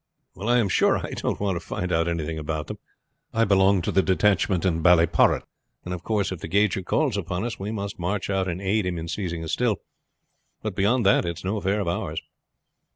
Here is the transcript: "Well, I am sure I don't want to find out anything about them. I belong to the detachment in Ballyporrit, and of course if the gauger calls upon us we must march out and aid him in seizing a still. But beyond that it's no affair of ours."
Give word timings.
"Well, 0.33 0.49
I 0.49 0.57
am 0.57 0.67
sure 0.67 0.97
I 0.97 1.11
don't 1.11 1.39
want 1.39 1.57
to 1.57 1.59
find 1.59 1.91
out 1.91 2.07
anything 2.07 2.39
about 2.39 2.65
them. 2.65 2.79
I 3.35 3.45
belong 3.45 3.83
to 3.83 3.91
the 3.91 4.01
detachment 4.01 4.65
in 4.65 4.81
Ballyporrit, 4.81 5.43
and 5.85 5.93
of 5.93 6.01
course 6.03 6.31
if 6.31 6.39
the 6.39 6.47
gauger 6.47 6.81
calls 6.81 7.17
upon 7.17 7.43
us 7.45 7.59
we 7.59 7.69
must 7.71 7.99
march 7.99 8.27
out 8.27 8.47
and 8.47 8.59
aid 8.59 8.87
him 8.87 8.97
in 8.97 9.07
seizing 9.07 9.43
a 9.43 9.47
still. 9.47 9.75
But 10.63 10.73
beyond 10.75 11.05
that 11.05 11.23
it's 11.23 11.43
no 11.45 11.57
affair 11.57 11.79
of 11.81 11.87
ours." 11.87 12.19